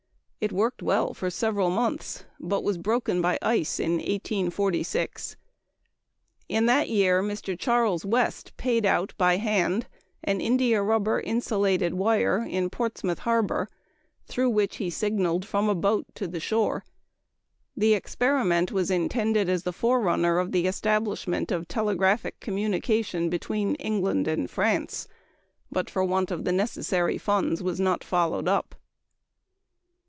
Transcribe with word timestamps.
It 0.43 0.51
worked 0.51 0.81
well 0.81 1.13
for 1.13 1.29
several 1.29 1.69
months, 1.69 2.25
but 2.39 2.63
was 2.63 2.79
broken 2.79 3.21
by 3.21 3.37
ice 3.43 3.79
in 3.79 3.91
1846. 3.97 5.35
In 6.49 6.65
that 6.65 6.89
year 6.89 7.21
Mr. 7.21 7.55
Charles 7.55 8.03
West 8.05 8.57
paid 8.57 8.83
out 8.83 9.13
by 9.19 9.37
hand 9.37 9.85
an 10.23 10.41
india 10.41 10.81
rubber 10.81 11.19
insulated 11.19 11.93
wire 11.93 12.39
in 12.43 12.71
Portsmouth 12.71 13.19
harbor, 13.19 13.69
through 14.25 14.49
which 14.49 14.77
he 14.77 14.89
signaled 14.89 15.45
from 15.45 15.69
a 15.69 15.75
boat 15.75 16.07
to 16.15 16.27
the 16.27 16.39
shore. 16.39 16.83
The 17.77 17.93
experiment 17.93 18.71
was 18.71 18.89
intended 18.89 19.47
as 19.47 19.61
the 19.61 19.71
forerunner 19.71 20.39
of 20.39 20.51
the 20.53 20.65
establishment 20.65 21.51
of 21.51 21.67
telegraphic 21.67 22.39
communication 22.39 23.29
between 23.29 23.75
England 23.75 24.27
and 24.27 24.49
France, 24.49 25.07
but 25.71 25.87
for 25.87 26.03
want 26.03 26.31
of 26.31 26.45
the 26.45 26.51
necessary 26.51 27.19
funds 27.19 27.61
was 27.61 27.79
not 27.79 28.03
followed 28.03 28.47
up. 28.47 28.73